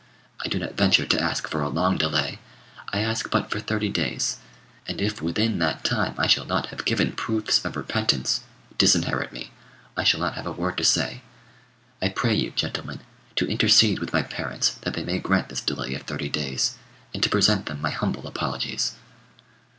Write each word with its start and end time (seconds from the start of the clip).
I 0.43 0.47
do 0.47 0.57
not 0.57 0.75
venture 0.75 1.05
to 1.05 1.21
ask 1.21 1.47
for 1.47 1.61
a 1.61 1.69
long 1.69 1.95
delay, 1.95 2.39
I 2.91 3.01
ask 3.01 3.29
but 3.29 3.51
for 3.51 3.59
thirty 3.59 3.87
days; 3.89 4.37
and 4.87 4.99
if 4.99 5.21
within 5.21 5.59
that 5.59 5.83
time 5.83 6.15
I 6.17 6.25
shall 6.25 6.45
not 6.45 6.69
have 6.71 6.85
given 6.85 7.11
proofs 7.11 7.63
of 7.63 7.75
repentance, 7.75 8.41
disinherit 8.79 9.31
me: 9.31 9.51
I 9.95 10.03
shall 10.03 10.19
not 10.19 10.33
have 10.33 10.47
a 10.47 10.51
word 10.51 10.77
to 10.79 10.83
say. 10.83 11.21
I 12.01 12.09
pray 12.09 12.33
you, 12.33 12.49
gentlemen, 12.49 13.01
to 13.35 13.45
intercede 13.47 13.99
with 13.99 14.11
my 14.11 14.23
parents 14.23 14.71
that 14.81 14.95
they 14.95 15.03
may 15.03 15.19
grant 15.19 15.49
this 15.49 15.61
delay 15.61 15.93
of 15.93 16.01
thirty 16.01 16.29
days, 16.29 16.79
and 17.13 17.21
to 17.21 17.29
present 17.29 17.67
them 17.67 17.79
my 17.79 17.91
humble 17.91 18.25
apologies." 18.25 18.95